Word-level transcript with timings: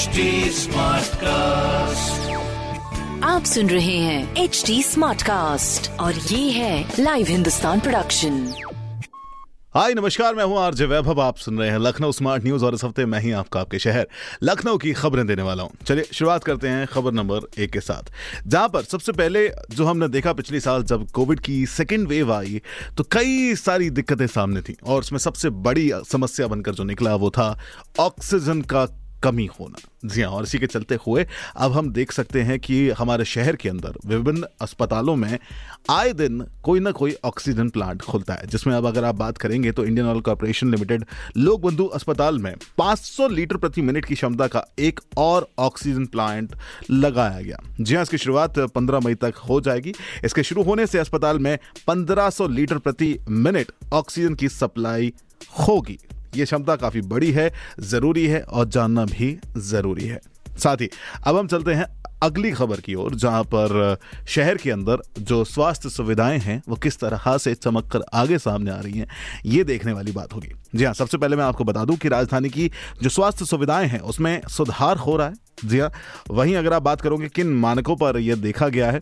HD 0.00 0.22
Smartcast. 0.56 2.28
आप 3.24 3.44
सुन 3.44 3.70
रहे 3.70 3.96
हैं 3.96 4.36
एच 4.36 4.62
डी 4.66 4.82
स्मार्ट 4.82 5.22
कास्ट 5.22 5.90
और 6.00 6.14
ये 6.14 6.50
है 6.50 6.94
लाइव 7.00 7.26
हिंदुस्तान 7.26 7.80
प्रोडक्शन 7.80 8.52
हाय 9.74 9.94
नमस्कार 9.94 10.34
मैं 10.34 10.44
हूँ 10.44 10.58
आरजे 10.58 10.86
वैभव। 10.86 11.20
आप 11.20 11.36
सुन 11.36 11.58
रहे 11.58 11.68
हैं 11.70 11.78
लखनऊ 11.78 12.12
स्मार्ट 12.12 12.44
न्यूज़ 12.44 12.64
और 12.64 12.74
इस 12.74 12.84
हफ़्ते 12.84 13.04
मैं 13.06 13.20
ही 13.20 13.30
आपका 13.32 13.60
आपके 13.60 13.78
शहर 13.78 14.06
लखनऊ 14.42 14.78
की 14.78 14.92
खबरें 14.92 15.26
देने 15.26 15.42
वाला 15.42 15.62
हूँ। 15.62 15.70
चलिए 15.86 16.06
शुरुआत 16.12 16.44
करते 16.44 16.68
हैं 16.68 16.86
खबर 16.86 17.12
नंबर 17.12 17.62
एक 17.62 17.70
के 17.72 17.80
साथ। 17.80 18.10
जहाँ 18.46 18.68
पर 18.68 18.82
सबसे 18.82 19.12
पहले 19.12 19.48
जो 19.70 19.84
हमने 19.86 20.08
देखा 20.08 20.32
पिछले 20.32 20.60
साल 20.60 20.82
जब 20.82 21.08
कोविड 21.10 21.40
की 21.40 21.64
सेकेंड 21.66 22.08
वेव 22.08 22.32
आई 22.34 22.60
तो 22.96 23.04
कई 23.12 23.54
सारी 23.56 23.90
दिक्कतें 23.90 24.26
सामने 24.26 24.60
थी 24.60 24.76
और 24.84 25.00
उसमें 25.00 25.18
सबसे 25.18 25.50
बड़ी 25.68 25.90
समस्या 26.10 26.46
बनकर 26.46 26.74
जो 26.74 26.84
निकला 26.84 27.14
वो 27.14 27.30
था 27.30 27.58
ऑक्सीजन 28.00 28.62
का 28.62 28.86
कमी 29.22 29.48
होना। 29.60 29.88
जी 30.04 30.22
हाँ 30.22 30.30
और 30.32 30.42
इसी 30.42 30.58
के 30.58 30.66
चलते 30.66 30.98
हुए 31.06 31.26
अब 31.56 31.72
हम 31.72 31.90
देख 31.92 32.12
सकते 32.12 32.42
हैं 32.42 32.58
कि 32.60 32.88
हमारे 32.90 33.24
शहर 33.24 33.56
के 33.56 33.68
अंदर 33.68 33.96
विभिन्न 34.06 34.46
अस्पतालों 34.60 35.16
में 35.16 35.38
आए 35.90 36.12
दिन 36.12 36.44
कोई 36.62 36.80
ना 36.80 36.90
कोई 36.92 37.14
ऑक्सीजन 37.24 37.68
प्लांट 37.68 38.02
खुलता 38.02 38.34
है, 38.34 38.46
जिसमें 38.46 38.74
अब 38.74 38.86
अगर 38.86 39.04
आप 39.04 39.14
बात 39.14 39.38
करेंगे 39.38 39.72
तो 39.72 39.84
इंडियन 39.84 40.08
ऑयल 40.08 40.20
कॉरपोरेशन 40.20 40.70
लिमिटेड 40.70 41.04
लोक 41.36 41.60
बंधु 41.60 41.84
अस्पताल 41.86 42.38
में 42.38 42.54
500 42.78 43.28
लीटर 43.30 43.56
प्रति 43.56 43.82
मिनट 43.82 44.04
की 44.04 44.14
क्षमता 44.14 44.46
का 44.46 44.64
एक 44.78 45.00
और 45.16 45.48
ऑक्सीजन 45.58 46.06
प्लांट 46.06 46.54
लगाया 46.90 47.40
गया। 47.40 47.58
जी 47.80 47.94
हाँ 47.94 48.02
इसकी 48.02 48.18
शुरुआत 48.18 48.58
15 48.76 49.04
मई 49.04 49.14
तक 49.14 49.34
हो 49.48 49.60
जाएगी। 49.60 49.94
इसके 50.24 50.42
शुरू 50.42 50.62
होने 50.62 50.86
से 50.86 50.98
अस्पताल 50.98 51.38
में 51.38 51.56
1500 51.88 52.48
लीटर 52.48 52.78
प्रति 52.78 53.18
मिनट 53.28 53.72
ऑक्सीजन 53.92 54.34
की 54.34 54.48
सप्लाई 54.48 55.12
होगी। 55.58 55.98
ये 56.34 56.44
क्षमता 56.44 56.76
काफ़ी 56.76 57.00
बड़ी 57.02 57.30
है, 57.32 57.52
ज़रूरी 57.80 58.26
है 58.26 58.42
और 58.42 58.68
जानना 58.68 59.04
भी 59.04 59.38
ज़रूरी 59.58 60.04
है। 60.04 60.20
साथ 60.58 60.76
ही, 60.76 60.88
अब 61.24 61.36
हम 61.36 61.46
चलते 61.46 61.74
हैं 61.74 61.86
अगली 62.22 62.50
खबर 62.52 62.80
की 62.80 62.94
ओर, 62.94 63.14
जहाँ 63.14 63.42
पर 63.44 63.96
शहर 64.28 64.56
के 64.56 64.70
अंदर 64.70 65.02
जो 65.18 65.42
स्वास्थ्य 65.44 65.88
सुविधाएँ 65.88 66.38
हैं, 66.38 66.62
वो 66.68 66.76
किस 66.76 66.98
तरह 67.00 67.36
से 67.38 67.54
चमक 67.54 67.86
कर 67.86 68.02
आगे 68.14 68.38
सामने 68.38 68.70
आ 68.70 68.78
रही 68.80 68.98
हैं, 68.98 69.06
ये 69.46 69.64
देखने 69.64 69.92
वाली 69.92 70.12
बात 70.12 70.34
होगी। 70.34 70.52
जी 70.74 70.84
हाँ 70.84 70.92
सबसे 70.94 71.18
पहले 71.18 71.36
मैं 71.36 71.44
आपको 71.44 71.64
बता 71.64 71.84
दूँ 71.84 71.96
कि 71.96 72.08
राजधानी 72.08 72.48
की 72.48 72.70
जो 73.02 73.08
स्वास्थ्य 73.08 73.44
सुविधाएँ 73.44 73.88
हैं, 73.88 74.00
उसमें 74.00 74.40
सुधार 74.48 74.96
हो 74.96 75.16
रहा 75.16 75.26
है। 75.26 75.34
जी 75.64 75.78
हाँ 75.78 75.90
वहीं 76.30 76.56
अगर 76.56 76.72
आप 76.72 76.82
बात 76.82 77.00
करोगे 77.00 77.28
किन 77.28 77.54
मानकों 77.56 77.96
पर 77.96 78.18
यह 78.18 78.36
देखा 78.36 78.68
गया 78.68 78.90
है 78.90 79.00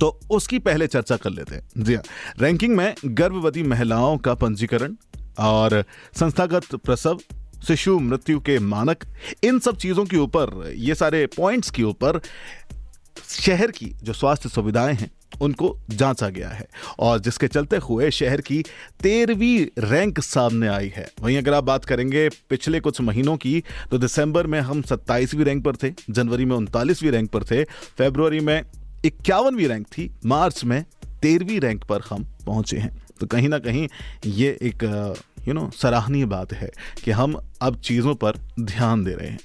तो 0.00 0.08
उसकी 0.30 0.58
पहले 0.58 0.86
चर्चा 0.86 1.16
कर 1.16 1.30
लेते 1.30 1.54
हैं। 1.54 1.68
जी 1.78 1.94
हाँ 1.94 2.02
रैंकिंग 2.40 2.76
में 2.76 2.94
गर्भवती 3.06 3.62
महिलाओं 3.62 4.16
का 4.18 4.34
पंजीकरण 4.34 4.94
और 5.38 5.84
संस्थागत 6.20 6.74
प्रसव, 6.74 7.18
शिशु, 7.66 7.98
मृत्यु 7.98 8.40
के 8.40 8.58
मानक, 8.58 9.04
इन 9.44 9.58
सब 9.58 9.76
चीज़ों 9.76 10.04
के 10.04 10.16
ऊपर, 10.16 10.72
ये 10.76 10.94
सारे 10.94 11.26
पॉइंट्स 11.26 11.70
के 11.70 11.82
ऊपर 11.82 12.20
शहर 13.28 13.70
की 13.70 13.86
जो 13.86 14.12
स्वास्थ्य 14.12 14.48
सुविधाएँ 14.48 14.94
हैं, 14.94 15.10
उनको 15.40 15.78
जांचा 15.90 16.28
गया 16.28 16.48
है। 16.48 16.66
और 16.98 17.18
जिसके 17.18 17.48
चलते 17.48 17.76
हुए 17.76 18.10
शहर 18.10 18.40
की 18.40 18.62
तेरहवीं 19.02 19.66
रैंक 19.78 20.20
सामने 20.20 20.68
आई 20.68 20.92
है। 20.96 21.10
वहीं 21.20 21.38
अगर 21.38 21.54
आप 21.54 21.64
बात 21.64 21.84
करेंगे 21.84 22.28
पिछले 22.28 22.80
कुछ 22.80 23.00
महीनों 23.00 23.36
की 23.36 23.62
तो 23.90 23.98
दिसंबर 23.98 24.46
में 24.46 24.60
हम 24.60 24.82
सत्ताईसवीं 24.82 25.44
रैंक 25.44 25.64
पर 25.64 25.76
थे, 25.76 25.92
जनवरी 26.10 26.44
में 26.44 26.56
उनतालीसवीं 26.56 27.10
रैंक 27.10 27.30
पर 27.30 27.44
थे, 27.44 27.64
फेब्रुवरी 27.64 28.40
में 28.40 28.62
इक्यावनवीं 29.04 29.68
रैंक 29.68 29.86
थी, 29.86 30.10
मार्च 30.26 30.64
में 30.64 30.84
तेरहवीं 31.22 31.60
रैंक 31.60 31.84
पर 31.84 32.00
हम 32.10 32.26
पहुँचे 32.46 32.76
हैं। 32.76 32.96
तो 33.20 33.26
कहीं 33.26 33.48
ना 33.48 33.58
कहीं 33.58 33.88
ये 34.26 34.56
एक 34.62 34.82
यू 35.48 35.54
नो 35.54 35.70
सराहनीय 35.74 36.24
बात 36.26 36.52
है 36.52 36.70
कि 37.04 37.10
हम 37.10 37.34
अब 37.62 37.80
चीज़ों 37.80 38.14
पर 38.14 38.38
ध्यान 38.60 39.04
दे 39.04 39.14
रहे 39.14 39.28
हैं। 39.28 39.38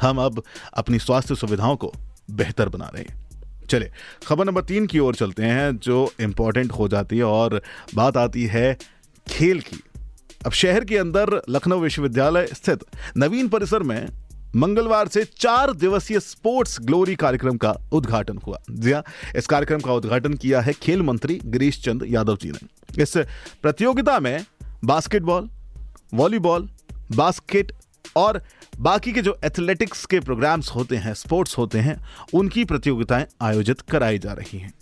हम 0.00 0.18
अब 0.18 0.42
अपनी 0.74 0.98
स्वास्थ्य 0.98 1.34
सुविधाओं 1.34 1.76
को 1.76 1.92
बेहतर 2.30 2.68
बना 2.68 2.90
रहे 2.94 3.02
हैं। 3.02 3.66
चले 3.66 3.90
खबर 4.26 4.44
नंबर 4.44 4.62
तीन 4.64 4.86
की 4.86 4.98
ओर 4.98 5.14
चलते 5.14 5.42
हैं, 5.42 5.76
जो 5.76 6.12
इंपॉर्टेंट 6.20 6.72
हो 6.72 6.88
जाती 6.88 7.16
है 7.16 7.24
और 7.24 7.60
बात 7.94 8.16
आती 8.16 8.44
है 8.46 8.76
खेल 9.26 9.60
की। 9.60 9.82
अब 10.46 10.52
शहर 10.52 10.84
के 10.84 10.98
अंदर 10.98 11.40
लखनऊ 11.50 11.80
विश्वविद्यालय 11.80 12.46
स्थित 12.46 12.84
नवीन 13.16 13.48
परिसर 13.48 13.82
में 13.82 14.06
मंगलवार 14.56 15.08
से 15.08 15.24
चार 15.24 15.72
दिवसीय 15.72 16.20
स्पोर्ट्स 16.20 16.78
ग्लोरी 16.80 17.14
कार्यक्रम 17.14 17.56
का 17.56 17.76
उद्घाटन 17.92 18.38
हुआ। 18.38 18.58
जी 18.70 18.92
हाँ 18.92 19.02
इस 19.36 19.46
कार्यक्रम 19.46 19.80
का 19.80 19.92
उद्घाटन 19.92 20.34
किया 20.34 20.60
है 20.60 20.72
खेल 20.72 21.02
मंत्री 21.02 21.40
गिरीश 21.44 21.82
चंद 21.84 22.04
यादव 22.08 22.36
जी 22.36 22.50
ने। 22.50 23.02
इस 23.02 23.16
प्रतियोगिता 23.62 24.20
में 24.20 24.44
बास्केटबॉल, 24.84 25.48
वॉलीबॉल, 26.14 26.68
बास्केट 27.16 27.72
और 28.16 28.42
बाकी 28.80 29.12
के 29.12 29.22
जो 29.22 29.38
एथलेटिक्स 29.44 30.06
के 30.06 30.20
प्रोग्राम्स 30.20 30.70
होते 30.70 30.96
हैं, 30.96 31.14
स्पोर्ट्स 31.14 31.58
होते 31.58 31.78
हैं, 31.78 32.04
उनकी 32.34 32.64
प्रतियोगिताएँ 32.64 33.26
आयोजित 33.40 33.80
कराई 33.80 34.18
जा 34.18 34.32
रही 34.32 34.58
हैं। 34.58 34.72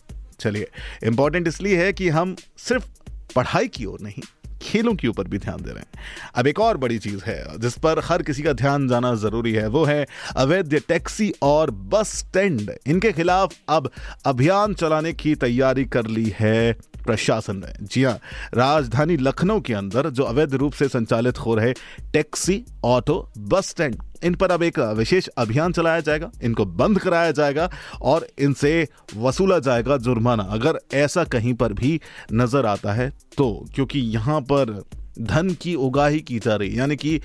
चलिए 0.41 0.69
इंपॉर्टेंट 1.05 1.49
इसलिए 1.49 1.85
है 1.85 1.93
कि 1.93 2.09
हम 2.09 2.37
सिर्फ़ 2.59 2.87
पढ़ाई 3.35 3.69
की 3.69 3.85
ओर 3.85 4.01
नहीं 4.01 4.23
खेलों 4.63 4.95
के 4.95 5.09
ऊपर 5.09 5.29
भी 5.29 5.39
ध्यान 5.39 5.63
दे 5.63 5.71
रहे 5.71 5.79
हैं। 5.79 6.05
अब 6.35 6.47
एक 6.47 6.61
और 6.61 6.77
बड़ी 6.77 6.99
चीज़ 6.99 7.25
है, 7.25 7.59
जिस 7.59 7.79
पर 7.79 7.99
हर 7.99 8.23
किसी 8.23 8.43
का 8.43 8.53
ध्यान 8.53 8.89
जाना 8.89 9.15
ज़रूरी 9.15 9.53
है, 9.53 9.67
वो 9.69 9.85
है 9.85 10.07
अवैध 10.37 10.81
टैक्सी 10.89 11.33
और 11.43 11.71
बस 11.71 12.17
स्टैंड। 12.19 12.73
इनके 12.87 13.13
खिलाफ 13.13 13.55
अब 13.69 13.91
अभियान 14.25 14.75
चलाने 14.75 15.13
की 15.13 15.35
तैयारी 15.35 15.85
कर 15.85 16.07
ली 16.07 16.35
है 16.41 16.77
प्रशासन 17.07 17.57
ने 17.59 17.73
जी 17.85 18.03
हाँ 18.05 18.19
राजधानी 18.55 19.17
लखनऊ 19.19 19.61
के 19.61 19.75
अंदर 19.75 20.11
जो 20.11 20.25
अवैध 20.25 20.55
रूप 20.55 20.73
से 20.73 20.89
संचालित 20.89 21.39
हो 21.39 21.55
रहे 21.55 21.73
टैक्सी, 22.13 22.65
ऑटो, 22.85 23.29
बस 23.39 23.69
स्टैंड, 23.69 23.97
इन 24.25 24.35
पर 24.35 24.51
अब 24.51 24.63
एक 24.63 24.79
विशेष 24.97 25.27
अभियान 25.39 25.73
चलाया 25.73 26.01
जाएगा। 26.01 26.31
इनको 26.43 26.65
बंद 26.67 26.99
कराया 27.01 27.31
जाएगा 27.33 27.69
और 28.03 28.27
इनसे 28.39 28.89
वसूला 29.17 29.59
जाएगा 29.61 29.97
जुर्माना। 29.99 30.43
अगर 30.53 30.79
ऐसा 30.95 31.25
कहीं 31.27 31.55
पर 31.55 31.73
भी 31.75 32.01
नज़र 32.33 32.67
आता 32.67 32.93
है 32.93 33.11
तो 33.37 33.49
क्योंकि 33.75 33.99
यहाँ 33.99 34.41
पर 34.43 34.81
धन 35.21 35.51
की 35.53 35.75
उगाही 35.77 36.21
की 36.21 36.39
जा 36.39 36.57
रही, 36.57 36.79
यानी 36.79 36.97
कि 36.97 37.21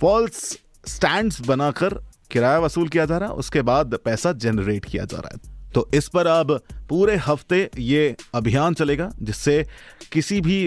फॉल्स 0.00 0.58
स्टैंड्स 0.86 1.40
बनाकर 1.46 1.94
किराया 2.30 2.58
वसूल 2.58 2.88
किया 2.88 3.04
जा 3.06 3.18
रहा 3.18 3.28
है 3.28 3.34
उसके 3.36 3.62
बाद 3.62 3.94
पैसा 4.04 4.32
जनरेट 4.34 4.84
किया 4.84 5.04
जा 5.04 5.18
रहा 5.18 5.34
है। 5.34 5.52
तो 5.74 5.88
इस 5.94 6.08
पर 6.08 6.26
अब 6.26 6.52
पूरे 6.88 7.16
हफ़्ते 7.16 7.68
ये 7.78 8.14
अभियान 8.34 8.74
चलेगा, 8.74 9.10
जिससे 9.22 9.64
किसी 10.12 10.40
भी 10.40 10.58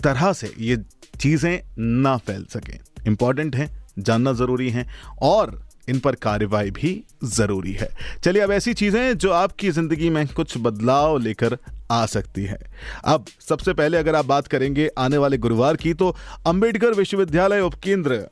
तरह 0.00 0.32
से 0.32 0.52
ये 0.58 0.76
चीज़ें 1.20 1.60
ना 1.78 2.16
फैल 2.16 2.44
सकें। 2.44 2.78
इंपॉर्टेंट 3.06 3.56
हैं, 3.56 3.68
जानना 3.98 4.32
ज़रूरी 4.32 4.70
है, 4.70 4.86
और 5.22 5.62
इन 5.88 5.98
पर 5.98 6.14
कार्रवाई 6.16 6.70
भी 6.70 7.02
ज़रूरी 7.24 7.72
है। 7.72 7.88
चलिए, 8.24 8.42
अब 8.42 8.52
ऐसी 8.52 8.74
चीज़ें 8.74 9.16
जो 9.18 9.30
आपकी 9.32 9.70
ज़िंदगी 9.70 10.10
में 10.10 10.26
कुछ 10.28 10.56
बदलाव 10.58 11.18
लेकर 11.18 11.56
आ 11.92 12.04
सकती 12.06 12.44
है। 12.44 12.58
अब 13.04 13.24
सबसे 13.48 13.72
पहले 13.72 13.96
अगर 13.96 14.14
आप 14.14 14.24
बात 14.26 14.46
करेंगे 14.46 14.88
आने 14.98 15.18
वाले 15.18 15.38
गुरुवार 15.38 15.76
की 15.76 15.92
तो 15.94 16.14
अंबेडकर 16.46 16.94
विश्वविद्यालय 16.94 17.60
उपकेंद्र 17.60 18.26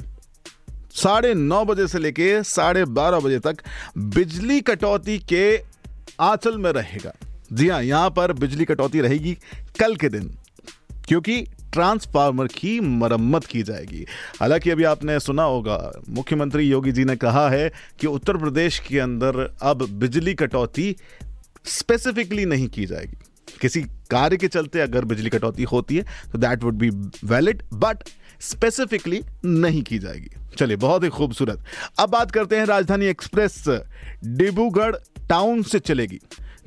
साढ़े 0.94 1.34
नौ 1.34 1.64
बजे 1.64 1.86
से 1.88 1.98
लेके 1.98 2.42
साढ़े 2.44 2.84
बारह 2.86 3.20
बजे 3.20 3.38
तक 3.38 3.62
बिजली 4.14 4.60
कटौती 4.60 5.18
के 5.18 5.44
आंचल 6.22 6.58
में 6.58 6.70
रहेगा। 6.72 7.12
जी 7.52 7.68
हाँ 7.68 7.82
यहाँ 7.82 8.10
पर 8.10 8.32
बिजली 8.32 8.64
कटौती 8.64 9.00
रहेगी 9.00 9.34
कल 9.80 9.96
के 9.96 10.08
दिन, 10.08 10.28
क्योंकि 11.08 11.40
ट्रांसफार्मर 11.72 12.46
की 12.46 12.78
मरम्मत 12.80 13.44
की 13.44 13.62
जाएगी। 13.62 14.04
हालाँकि 14.40 14.70
अभी 14.70 14.84
आपने 14.84 15.18
सुना 15.20 15.42
होगा, 15.42 15.92
मुख्यमंत्री 16.08 16.68
योगी 16.68 16.92
जी 16.92 17.04
ने 17.04 17.16
कहा 17.16 17.48
है 17.50 17.70
कि 18.00 18.06
उत्तर 18.06 18.36
प्रदेश 18.36 18.78
के 18.78 18.98
अंदर 18.98 19.40
अब 19.62 19.86
बिजली 19.90 20.34
कटौती 20.34 20.94
स्पेसिफिकली 21.64 22.44
नहीं 22.44 22.68
की 22.68 22.86
जाएगी। 22.86 23.18
किसी 23.60 23.82
कार्य 24.10 24.36
के 24.36 24.48
चलते 24.48 24.80
अगर 24.80 25.04
बिजली 25.04 25.30
कटौती 25.30 25.62
होती 25.62 25.96
है 25.96 26.04
तो 26.32 26.38
that 26.38 26.64
would 26.64 26.74
be 26.74 26.90
valid 27.26 27.62
but 27.74 28.08
specifically 28.42 29.22
नहीं 29.44 29.82
की 29.82 29.98
जाएगी। 29.98 30.30
चलिए, 30.56 30.76
बहुत 30.76 31.04
ही 31.04 31.08
खूबसूरत। 31.08 31.64
अब 31.98 32.08
बात 32.10 32.30
करते 32.30 32.56
हैं 32.56 32.64
राजधानी 32.66 33.06
एक्सप्रेस 33.06 33.64
डिब्रूगढ़ 33.68 34.96
टाउन 35.28 35.62
से 35.62 35.78
चलेगी। 35.80 36.18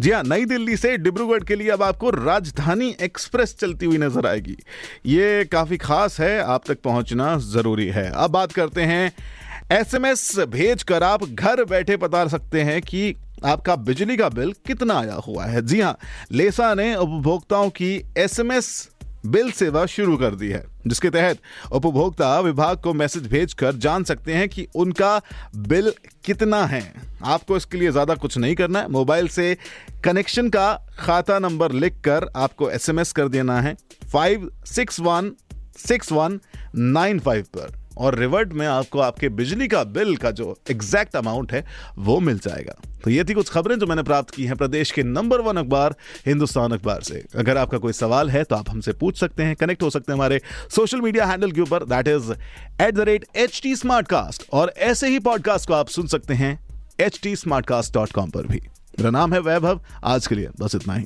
जी 0.02 0.12
हाँ 0.12 0.22
नई 0.24 0.46
दिल्ली 0.46 0.78
से 0.78 0.96
डिब्रूगढ़ 0.98 1.44
के 1.44 1.56
लिए 1.56 1.70
अब 1.70 1.84
आपको 1.84 2.10
राजधानी 2.10 2.96
एक्सप्रेस 3.02 3.56
चलती 3.60 3.86
हुई 3.86 3.98
नज़र 3.98 4.28
आएगी। 4.28 4.56
ये 5.06 5.44
काफ़ी 5.46 5.78
खास 5.78 6.20
है, 6.20 6.40
आप 6.40 6.64
तक 6.68 6.82
पहुँचना 6.82 7.38
ज़रूरी 7.40 7.88
है। 7.88 8.10
अब 8.10 8.32
बात 8.32 8.52
करते 8.52 8.82
हैं, 8.84 9.12
एसएमएस 9.72 10.40
भेजकर 10.50 11.04
आप 11.04 11.24
घर 11.26 11.64
बैठे 11.66 11.98
बता 11.98 12.28
सकते 12.28 12.62
हैं 12.62 12.82
कि 12.82 13.16
आपका 13.46 13.76
बिजली 13.78 14.18
का 14.18 14.30
बिल 14.32 14.54
कितना 14.68 14.94
आया 14.96 15.16
हुआ 15.28 15.46
है? 15.46 15.62
जी 15.62 15.80
हाँ 15.82 15.98
लेसा 16.32 16.74
ने 16.74 16.96
उपभोक्ताओं 16.96 17.70
की 17.72 17.96
एसएमएस 18.18 18.90
बिल 19.26 19.50
सेवा 19.52 19.86
शुरू 19.86 20.16
कर 20.18 20.36
दी 20.36 20.50
है, 20.50 20.64
जिसके 20.88 21.10
तहत 21.10 21.38
उपभोक्ता 21.74 22.40
विभाग 22.40 22.78
को 22.78 22.94
मैसेज 22.94 23.28
भेजकर 23.28 23.76
जान 23.76 24.04
सकते 24.04 24.34
हैं 24.34 24.48
कि 24.50 24.68
उनका 24.76 25.22
बिल 25.58 25.92
कितना 26.26 26.66
है। 26.66 26.82
आपको 27.26 27.58
इसके 27.58 27.78
लिए 27.78 27.92
ज़्यादा 27.92 28.16
कुछ 28.16 28.38
नहीं 28.38 28.56
करना 28.56 28.80
है। 28.80 28.90
मोबाइल 28.90 29.28
से 29.28 29.58
कनेक्शन 30.04 30.50
का 30.50 30.74
खाता 31.00 31.40
नंबर 31.40 31.72
लिखकर 31.74 32.30
आपको 32.36 32.70
एसएमएस 32.72 33.12
कर 33.12 33.28
देना 33.30 33.60
है, 33.62 33.76
five 34.14 34.50
six 34.66 35.00
one 35.00 35.32
six 35.78 36.12
one 36.12 36.40
nine 36.76 37.20
five 37.20 37.46
पर। 37.50 37.74
और 37.98 38.16
रिवर्ट 38.16 38.54
में 38.54 38.66
आपको 38.68 39.00
आपके 39.00 39.30
बिजली 39.30 39.68
का 39.68 39.84
बिल 39.84 40.16
का 40.18 40.32
जो 40.32 40.58
एग्जैक्ट 40.72 41.16
अमाउंट 41.16 41.54
है, 41.54 41.66
वो 41.98 42.20
मिल 42.20 42.38
जाएगा। 42.38 42.76
तो 43.04 43.12
ये 43.12 43.24
थी 43.24 43.34
कुछ 43.34 43.50
खबरें 43.50 43.78
जो 43.80 43.88
मैंने 43.88 44.04
प्राप्त 44.04 44.30
की 44.30 44.46
हैं 44.46 44.56
प्रदेश 44.56 44.92
के 44.92 45.04
नंबर 45.04 45.42
वन 45.42 45.58
अखबार, 45.58 45.96
हिंदुस्तान 46.26 46.72
अखबार 46.72 47.02
से। 47.02 47.24
अगर 47.36 47.58
आपका 47.58 47.78
कोई 47.78 47.94
सवाल 47.94 48.30
है 48.30 48.44
तो 48.44 48.56
आप 48.56 48.70
हमसे 48.70 48.94
पूछ 48.94 49.20
सकते 49.20 49.44
हैं 49.44 49.56
कनेक्ट 49.56 49.84
हो 49.84 49.90
सकते 49.90 50.12
हैं 50.12 50.18
हमारे 50.18 50.42
सोशल 50.76 51.02
मीडिया 51.02 51.26
हैंडल 51.26 51.52
के 51.52 51.62
ऊपर 51.62 51.84
that 51.84 52.08
is 52.08 52.32
at 52.82 52.94
the 52.94 53.00
rate 53.00 53.26
H 53.36 53.62
T 53.64 53.76
और 54.54 54.74
ऐसे 54.78 55.08
ही 55.08 55.20
पॉडकास्ट 55.20 55.68
को 55.68 55.74
आप 55.74 55.88
सुन 55.88 56.08
सकते 56.08 56.34
हैं 56.34 56.60
एच 57.00 57.20
टी 57.24 57.36
पर 57.38 58.48
भी। 58.48 58.60
मेरा 59.00 59.10
नाम 59.10 59.34
है 59.34 59.40
वैभव, 59.40 59.82
आज 60.04 60.28
के 60.28 60.36
लिए 60.36 60.50
बस 60.60 60.76
इतना 60.76 60.96
ही। 60.96 61.06